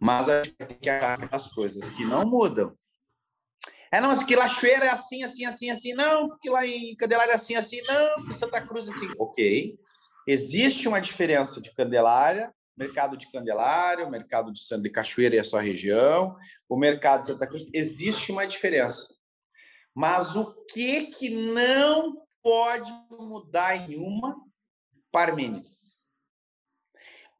[0.00, 2.76] Mas a gente tem que as coisas que não mudam.
[3.92, 5.94] É, não, que Lachoeira é assim, assim, assim, assim.
[5.94, 7.80] Não, porque lá em Candelária é assim, assim.
[7.82, 9.08] Não, Santa Cruz é assim.
[9.18, 9.78] Ok.
[10.26, 15.38] Existe uma diferença de Candelária, mercado de Candelária, o mercado de Santa de Cachoeira e
[15.38, 16.36] a sua região,
[16.68, 17.66] o mercado de Santa Cruz.
[17.72, 19.15] Existe uma diferença.
[19.96, 24.36] Mas o que que não pode mudar em uma?
[25.10, 26.04] Parmênides.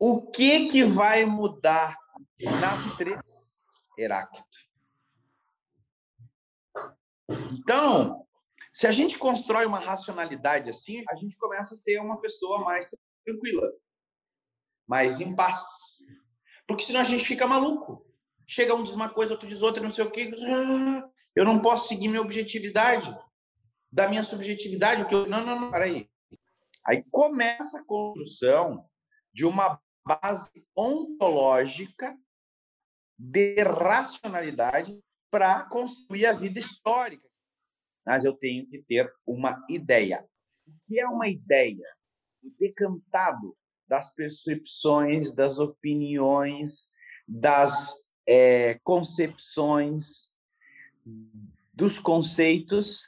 [0.00, 1.98] O que que vai mudar
[2.58, 3.62] nas três?
[3.98, 4.58] Heráclito.
[7.52, 8.26] Então,
[8.72, 12.90] se a gente constrói uma racionalidade assim, a gente começa a ser uma pessoa mais
[13.22, 13.70] tranquila,
[14.86, 15.98] mais em paz.
[16.66, 18.05] Porque senão a gente fica maluco.
[18.46, 20.30] Chega um diz uma coisa, outro diz outra, não sei o quê.
[21.34, 23.16] Eu não posso seguir minha objetividade,
[23.90, 25.02] da minha subjetividade.
[25.02, 25.26] O que eu...
[25.26, 26.08] Não, não, não, peraí.
[26.86, 28.88] Aí começa a construção
[29.32, 32.16] de uma base ontológica
[33.18, 37.26] de racionalidade para construir a vida histórica.
[38.06, 40.24] Mas eu tenho que ter uma ideia.
[40.66, 41.84] O que é uma ideia?
[42.42, 43.56] O decantado
[43.88, 46.92] das percepções, das opiniões,
[47.26, 50.34] das é, concepções,
[51.72, 53.02] dos conceitos.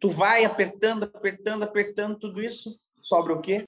[0.00, 2.78] Tu vai apertando, apertando, apertando tudo isso.
[2.96, 3.64] Sobra o quê?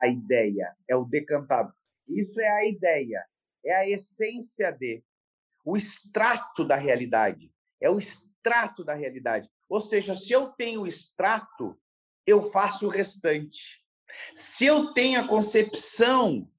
[0.00, 0.74] A ideia.
[0.88, 1.72] É o decantado.
[2.08, 3.24] Isso é a ideia,
[3.64, 5.02] é a essência de,
[5.64, 7.50] o extrato da realidade.
[7.80, 9.48] É o extrato da realidade.
[9.68, 11.78] Ou seja, se eu tenho o extrato,
[12.26, 13.82] eu faço o restante.
[14.34, 16.50] Se eu tenho a concepção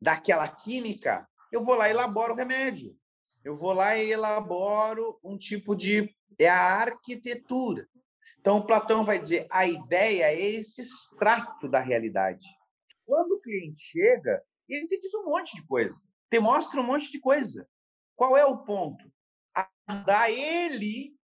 [0.00, 2.96] daquela química, eu vou lá e elaboro o remédio.
[3.42, 6.14] Eu vou lá e elaboro um tipo de.
[6.38, 7.88] É a arquitetura.
[8.38, 12.46] Então, Platão vai dizer: a ideia é esse extrato da realidade.
[13.04, 15.94] Quando o cliente chega, ele te diz um monte de coisa,
[16.30, 17.66] te mostra um monte de coisa.
[18.14, 19.10] Qual é o ponto?
[19.88, 21.14] Ajudar ele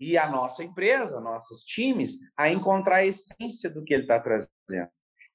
[0.00, 4.50] e a nossa empresa, nossos times, a encontrar a essência do que ele está trazendo.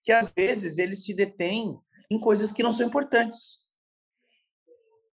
[0.03, 3.70] Que às vezes ele se detém em coisas que não são importantes.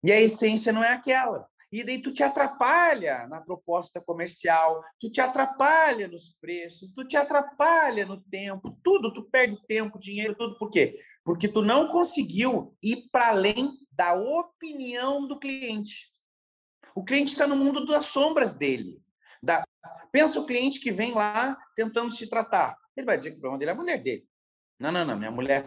[0.04, 1.48] E a essência não é aquela.
[1.72, 7.18] E daí tu te atrapalha na proposta comercial, tu te atrapalha nos preços, tu te
[7.18, 10.56] atrapalha no tempo, tudo, tu perde tempo, dinheiro, tudo.
[10.60, 11.00] Por quê?
[11.26, 16.12] Porque tu não conseguiu ir para além da opinião do cliente.
[16.94, 19.02] O cliente está no mundo das sombras dele.
[19.42, 19.64] Da...
[20.12, 22.78] Pensa o cliente que vem lá tentando se tratar.
[22.96, 24.28] Ele vai dizer que o problema dele é a mulher dele.
[24.80, 25.66] Não, não, não, minha mulher,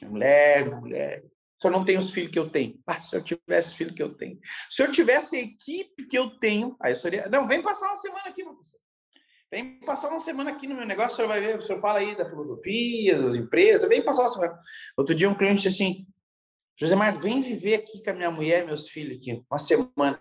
[0.00, 1.24] minha mulher, minha mulher.
[1.60, 2.78] Se eu não tenho os filhos que eu tenho.
[2.86, 4.38] Ah, se eu tivesse filho que eu tenho.
[4.70, 7.28] Se eu tivesse a equipe que eu tenho, aí eu seria.
[7.28, 8.76] Não, vem passar uma semana aqui, você.
[9.50, 12.00] Vem passar uma semana aqui no meu negócio, o senhor vai ver, o senhor fala
[12.00, 14.58] aí da filosofia, das empresas, vem passar uma semana.
[14.96, 16.06] Outro dia um cliente disse assim,
[16.78, 20.20] José Marcos, vem viver aqui com a minha mulher e meus filhos aqui, uma semana.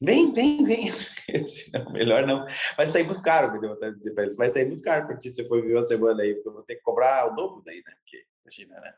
[0.00, 0.88] Vem, vem, vem.
[1.28, 2.46] Eu disse, não, melhor não.
[2.76, 4.36] Vai sair muito caro, me deu vontade de dizer para eles.
[4.36, 6.52] Vai sair muito caro para ti se você for viver uma semana aí, porque eu
[6.52, 7.92] vou ter que cobrar o dobro daí, né?
[8.00, 8.94] Porque, imagina, né?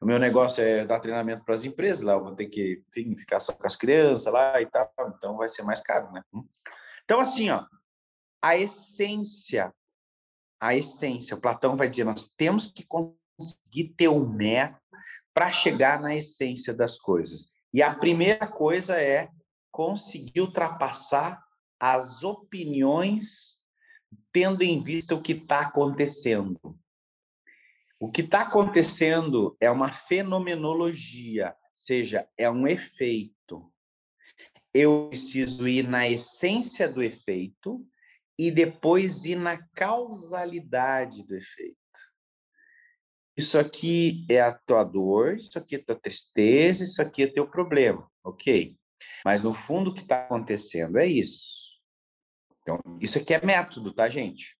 [0.00, 3.16] O meu negócio é dar treinamento para as empresas lá, eu vou ter que, enfim,
[3.16, 6.22] ficar só com as crianças lá e tal, então vai ser mais caro, né?
[7.04, 7.64] Então, assim, ó,
[8.42, 9.72] a essência,
[10.60, 14.80] a essência, Platão vai dizer, nós temos que conseguir ter um método
[15.32, 17.48] para chegar na essência das coisas.
[17.72, 19.28] E a primeira coisa é
[19.70, 21.42] conseguir ultrapassar
[21.78, 23.60] as opiniões
[24.32, 26.58] tendo em vista o que está acontecendo.
[28.00, 33.72] O que está acontecendo é uma fenomenologia, seja, é um efeito.
[34.74, 37.86] Eu preciso ir na essência do efeito
[38.38, 41.76] e depois ir na causalidade do efeito
[43.36, 47.26] isso aqui é a tua dor, isso aqui é a tua tristeza, isso aqui é
[47.26, 48.74] teu problema, ok?
[49.24, 51.76] Mas no fundo o que está acontecendo é isso.
[52.62, 54.55] Então, isso aqui é método, tá, gente?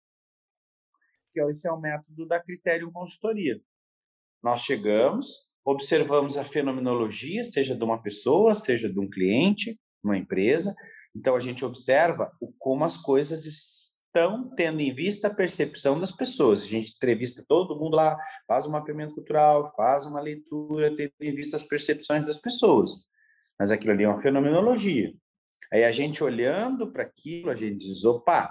[1.40, 3.60] Esse é o método da critério consultoria.
[4.42, 10.74] Nós chegamos, observamos a fenomenologia, seja de uma pessoa, seja de um cliente, uma empresa.
[11.14, 16.12] Então, a gente observa o, como as coisas estão tendo em vista a percepção das
[16.12, 16.62] pessoas.
[16.62, 21.34] A gente entrevista todo mundo lá, faz um mapeamento cultural, faz uma leitura, tendo em
[21.34, 23.08] vista as percepções das pessoas.
[23.58, 25.12] Mas aquilo ali é uma fenomenologia.
[25.72, 28.50] Aí a gente olhando para aquilo, a gente diz: opa,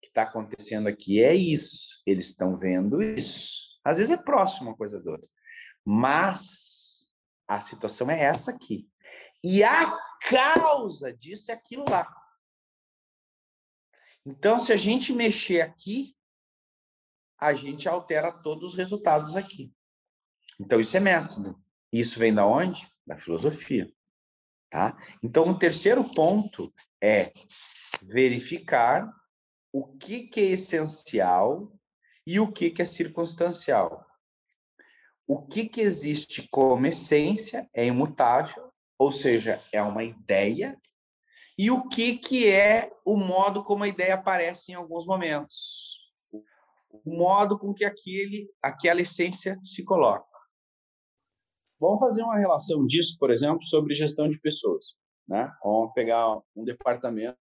[0.00, 2.02] que está acontecendo aqui é isso.
[2.06, 3.78] Eles estão vendo isso.
[3.84, 5.30] Às vezes é próximo uma coisa da outra.
[5.84, 7.10] Mas
[7.46, 8.88] a situação é essa aqui.
[9.42, 12.08] E a causa disso é aquilo lá.
[14.24, 16.14] Então, se a gente mexer aqui,
[17.38, 19.72] a gente altera todos os resultados aqui.
[20.60, 21.58] Então, isso é método.
[21.90, 22.86] Isso vem da onde?
[23.06, 23.90] Da filosofia.
[24.68, 24.96] Tá?
[25.22, 27.32] Então, o terceiro ponto é
[28.02, 29.10] verificar
[29.72, 31.72] o que, que é essencial
[32.26, 34.06] e o que, que é circunstancial.
[35.26, 40.76] O que, que existe como essência é imutável, ou seja, é uma ideia,
[41.56, 46.10] e o que, que é o modo como a ideia aparece em alguns momentos.
[46.32, 50.26] O modo com que aquele, aquela essência se coloca.
[51.78, 54.96] Vamos fazer uma relação disso, por exemplo, sobre gestão de pessoas.
[55.28, 55.52] Né?
[55.62, 57.38] Vamos pegar um departamento.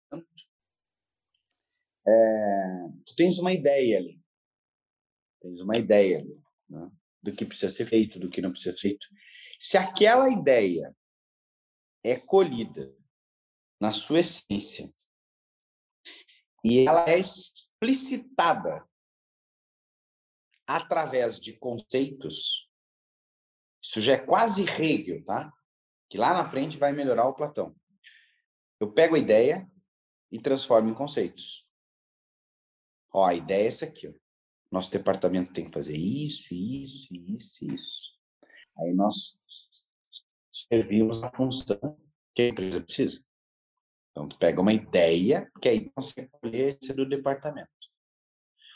[2.08, 4.18] É, tu tens uma ideia ali.
[5.40, 6.90] Tens uma ideia ali, né?
[7.22, 9.06] do que precisa ser feito, do que não precisa ser feito.
[9.60, 10.96] Se aquela ideia
[12.02, 12.96] é colhida
[13.80, 14.92] na sua essência
[16.64, 18.88] e ela é explicitada
[20.66, 22.68] através de conceitos,
[23.82, 25.52] isso já é quase Hegel, tá?
[26.08, 27.76] Que lá na frente vai melhorar o Platão.
[28.80, 29.70] Eu pego a ideia
[30.30, 31.67] e transformo em conceitos.
[33.12, 34.12] Ó, a ideia é essa aqui, ó.
[34.70, 38.02] Nosso departamento tem que fazer isso, isso, isso, isso.
[38.76, 39.38] Aí nós
[40.52, 41.98] servimos a função
[42.34, 43.24] que a empresa precisa.
[44.10, 47.70] Então, tu pega uma ideia, que aí você colher do departamento.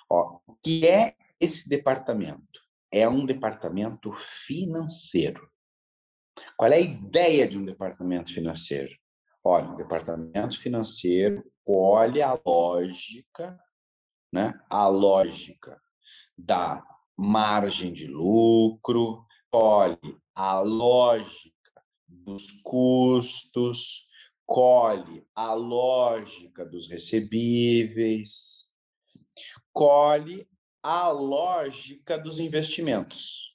[0.08, 2.62] Ó, o que é esse departamento?
[2.90, 5.50] É um departamento financeiro.
[6.56, 8.96] Qual é a ideia de um departamento financeiro?
[9.44, 13.58] Olha, um departamento financeiro olha a lógica,
[14.32, 14.58] né?
[14.70, 15.80] A lógica
[16.36, 16.82] da
[17.16, 24.06] margem de lucro, olhe a lógica dos custos,
[24.46, 28.68] colhe a lógica dos recebíveis,
[29.72, 30.48] colhe
[30.82, 33.54] a lógica dos investimentos.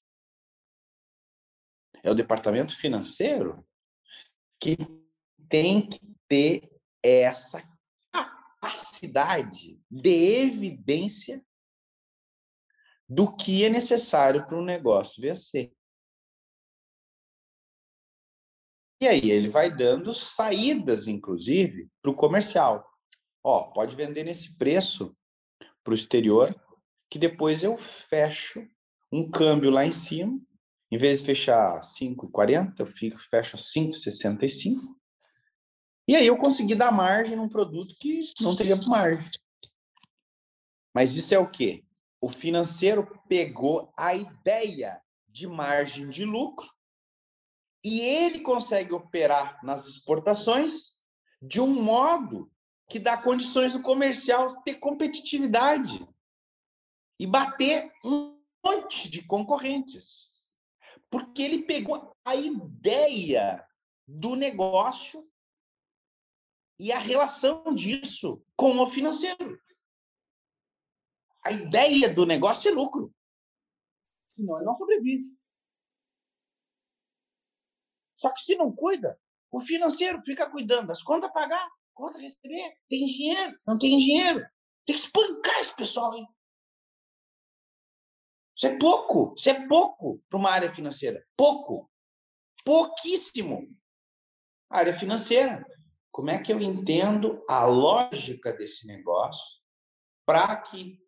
[2.03, 3.67] É o departamento financeiro
[4.59, 4.77] que
[5.49, 6.69] tem que ter
[7.03, 7.61] essa
[8.67, 11.43] capacidade de evidência
[13.07, 15.73] do que é necessário para um negócio vencer.
[19.01, 22.85] E aí ele vai dando saídas, inclusive, para o comercial.
[23.43, 25.15] Ó, pode vender nesse preço
[25.83, 26.53] para o exterior,
[27.09, 28.67] que depois eu fecho
[29.11, 30.37] um câmbio lá em cima.
[30.91, 34.75] Em vez de fechar 5,40, eu fico, fecho 5,65.
[36.07, 39.29] E aí eu consegui dar margem num produto que não teria margem.
[40.93, 41.83] Mas isso é o quê?
[42.21, 46.67] O financeiro pegou a ideia de margem de lucro
[47.83, 50.97] e ele consegue operar nas exportações
[51.41, 52.51] de um modo
[52.89, 56.07] que dá condições do comercial ter competitividade
[57.19, 60.55] e bater um monte de concorrentes.
[61.09, 63.63] Porque ele pegou a ideia
[64.07, 65.29] do negócio
[66.79, 69.59] e a relação disso com o financeiro.
[71.43, 73.13] A ideia do negócio é lucro.
[74.35, 75.25] Senão ele não sobrevive.
[78.15, 79.19] Só que se não cuida,
[79.51, 82.77] o financeiro fica cuidando das contas a pagar, conta a receber.
[82.87, 84.39] Tem dinheiro, não tem dinheiro.
[84.85, 86.27] Tem que espancar esse pessoal, hein?
[88.55, 91.23] Isso é pouco, isso é pouco para uma área financeira.
[91.35, 91.89] Pouco.
[92.65, 93.69] Pouquíssimo.
[94.69, 95.63] área financeira.
[96.17, 99.61] Como é que eu entendo a lógica desse negócio
[100.25, 100.99] para que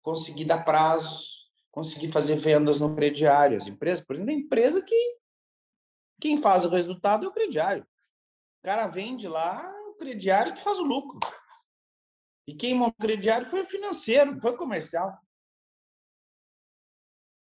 [0.00, 3.58] conseguir dar prazos, conseguir fazer vendas no crediário?
[3.58, 5.18] As empresas, por exemplo, a empresa que
[6.20, 7.82] quem faz o resultado é o crediário.
[7.82, 11.18] O cara vende lá, o crediário que faz o lucro.
[12.46, 15.18] E quem montou o crediário foi o financeiro, foi o comercial.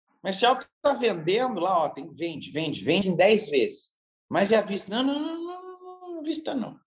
[0.09, 3.99] O comercial está vendendo lá, ó, tem, vende, vende, vende em 10 vezes.
[4.29, 4.89] Mas é a vista.
[4.89, 5.46] Não, não, não,
[6.27, 6.79] vista não.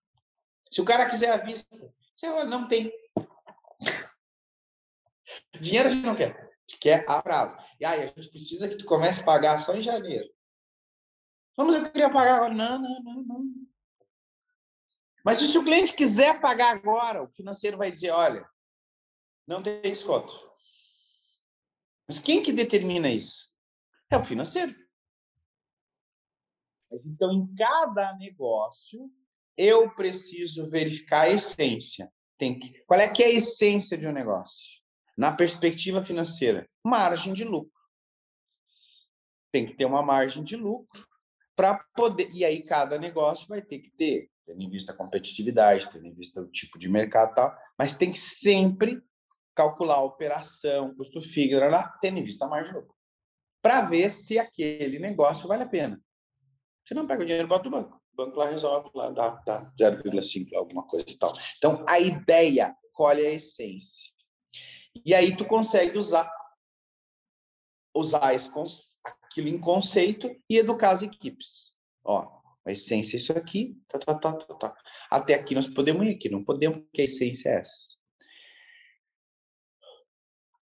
[0.71, 1.77] Se o cara quiser a vista,
[2.13, 2.91] você olha, não tem.
[5.59, 6.31] Dinheiro a gente não quer.
[6.31, 7.57] A gente quer a prazo.
[7.79, 10.29] E aí, a gente precisa que tu comece a pagar só em janeiro.
[11.57, 12.53] Vamos, eu queria pagar agora.
[12.53, 13.45] Não, não, não, não.
[15.25, 18.47] Mas se o cliente quiser pagar agora, o financeiro vai dizer, olha,
[19.45, 20.33] não tem desconto.
[22.07, 23.45] Mas quem que determina isso?
[24.09, 24.75] É o financeiro.
[27.05, 29.09] Então, em cada negócio,
[29.61, 32.11] eu preciso verificar a essência.
[32.37, 32.83] Tem que...
[32.87, 34.81] Qual é que é a essência de um negócio?
[35.15, 37.79] Na perspectiva financeira, margem de lucro.
[39.51, 41.07] Tem que ter uma margem de lucro
[41.55, 42.29] para poder.
[42.33, 46.15] E aí cada negócio vai ter que ter, tendo em vista a competitividade, tendo em
[46.15, 48.99] vista o tipo de mercado e tal, mas tem que sempre
[49.53, 51.59] calcular a operação, custo fixo,
[52.01, 52.95] tendo em vista a margem de lucro,
[53.61, 56.01] para ver se aquele negócio vale a pena.
[56.83, 58.00] Você não pega o dinheiro e bota no banco.
[58.13, 61.33] O banco lá resolve, lá dá, dá 0,5, alguma coisa e tal.
[61.57, 64.11] Então, a ideia colhe a essência.
[65.05, 66.29] E aí tu consegue usar
[67.93, 68.49] usar esse,
[69.03, 71.73] aquilo em conceito e educar as equipes.
[72.03, 74.77] Ó, a essência é isso aqui, tá, tá, tá, tá, tá.
[75.09, 77.87] Até aqui nós podemos ir, aqui não podemos, porque a essência é essa.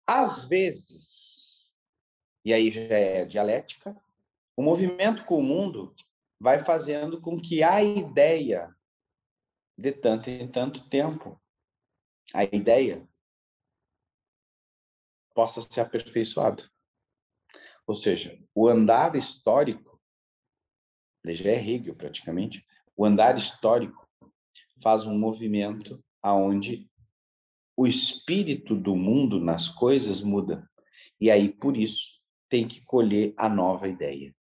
[0.06, 1.74] Às vezes,
[2.44, 3.96] e aí já é dialética,
[4.56, 5.96] o movimento com o mundo
[6.44, 8.76] vai fazendo com que a ideia,
[9.78, 11.42] de tanto em tanto tempo,
[12.36, 13.08] a ideia
[15.34, 16.70] possa ser aperfeiçoada.
[17.88, 20.02] Ou seja, o andar histórico,
[21.26, 24.06] já é Hegel praticamente, o andar histórico
[24.82, 26.92] faz um movimento aonde
[27.78, 30.70] o espírito do mundo nas coisas muda.
[31.22, 34.36] E aí, por isso, tem que colher a nova ideia.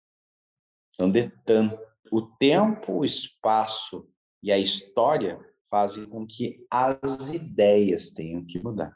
[0.94, 4.08] Então, de tanto, o tempo, o espaço
[4.42, 5.40] e a história
[5.70, 8.94] fazem com que as ideias tenham que mudar.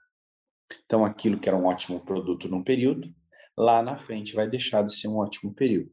[0.85, 3.13] Então, aquilo que era um ótimo produto num período,
[3.57, 5.91] lá na frente vai deixar de ser um ótimo período.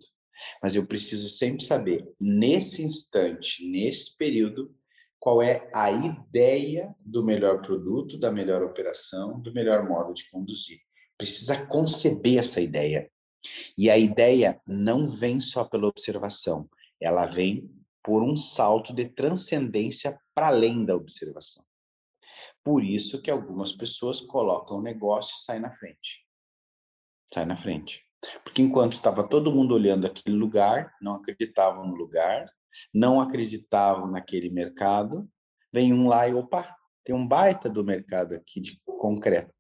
[0.63, 4.75] Mas eu preciso sempre saber, nesse instante, nesse período,
[5.19, 10.79] qual é a ideia do melhor produto, da melhor operação, do melhor modo de conduzir.
[11.19, 13.11] Precisa conceber essa ideia.
[13.77, 16.69] E a ideia não vem só pela observação,
[17.01, 17.71] ela vem
[18.03, 21.65] por um salto de transcendência para além da observação.
[22.63, 26.25] Por isso que algumas pessoas colocam o negócio e saem na frente
[27.33, 28.05] sai na frente.
[28.45, 32.51] Porque enquanto estava todo mundo olhando aquele lugar, não acreditavam no lugar,
[32.93, 35.29] não acreditavam naquele mercado,
[35.73, 39.55] vem um lá e opa, tem um baita do mercado aqui de concreto.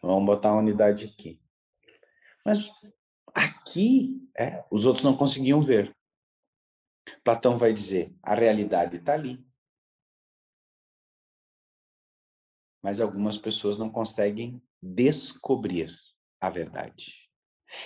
[0.00, 1.40] Vamos botar uma unidade aqui.
[2.44, 2.70] Mas
[3.62, 5.96] aqui, é, os outros não conseguiam ver.
[7.24, 9.44] Platão vai dizer: a realidade está ali.
[12.82, 15.96] Mas algumas pessoas não conseguem descobrir
[16.40, 17.14] a verdade.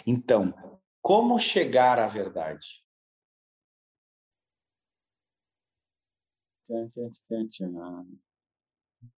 [0.06, 0.54] Então,
[1.02, 2.82] como chegar à verdade?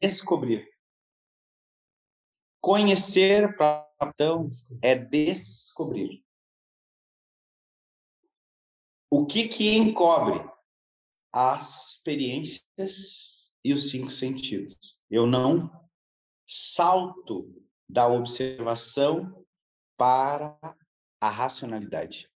[0.00, 0.68] Descobrir.
[2.60, 4.48] Conhecer Platão
[4.82, 6.27] é descobrir.
[9.10, 10.44] O que que encobre?
[11.32, 14.98] As experiências e os cinco sentidos.
[15.10, 15.70] Eu não
[16.46, 17.54] salto
[17.88, 19.44] da observação
[19.96, 20.58] para
[21.20, 22.30] a racionalidade.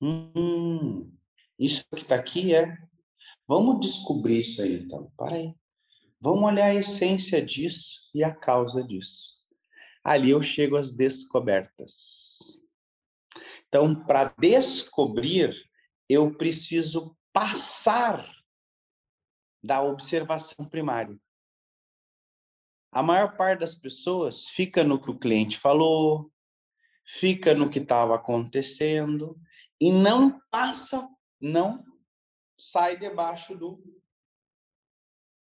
[0.00, 1.12] Hum,
[1.58, 2.76] isso que está aqui é.
[3.46, 5.12] Vamos descobrir isso aí, então.
[5.16, 5.54] Para aí.
[6.20, 9.40] Vamos olhar a essência disso e a causa disso.
[10.04, 12.58] Ali eu chego às descobertas.
[13.68, 15.54] Então, para descobrir,
[16.10, 18.28] eu preciso passar
[19.62, 21.16] da observação primária.
[22.90, 26.28] A maior parte das pessoas fica no que o cliente falou,
[27.06, 29.40] fica no que estava acontecendo
[29.80, 31.08] e não passa,
[31.40, 31.84] não
[32.58, 33.80] sai debaixo do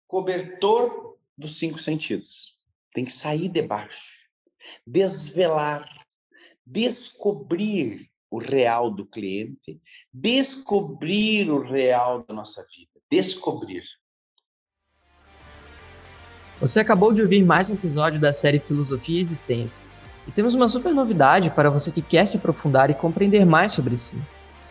[0.07, 2.59] cobertor dos cinco sentidos.
[2.93, 4.27] Tem que sair debaixo,
[4.85, 6.05] desvelar,
[6.65, 9.79] descobrir o real do cliente,
[10.13, 13.83] descobrir o real da nossa vida, descobrir.
[16.61, 19.83] Você acabou de ouvir mais um episódio da série Filosofia e Existência.
[20.27, 23.97] E temos uma super novidade para você que quer se aprofundar e compreender mais sobre
[23.97, 24.15] si.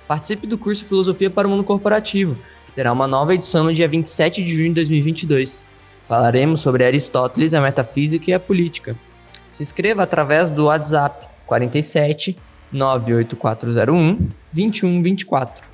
[0.06, 2.36] Participe do curso Filosofia para o Mundo Corporativo,
[2.66, 5.66] que terá uma nova edição no dia 27 de junho de 2022.
[6.06, 8.96] Falaremos sobre Aristóteles, a metafísica e a política.
[9.50, 12.36] Se inscreva através do WhatsApp 47
[12.72, 15.64] 98401 2124.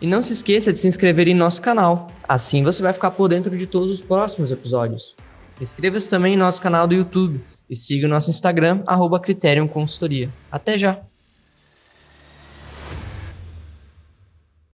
[0.00, 3.28] E não se esqueça de se inscrever em nosso canal, assim você vai ficar por
[3.28, 5.14] dentro de todos os próximos episódios.
[5.60, 9.20] Inscreva-se também em nosso canal do YouTube e siga o nosso Instagram, arroba
[9.68, 10.30] Consultoria.
[10.50, 11.09] Até já!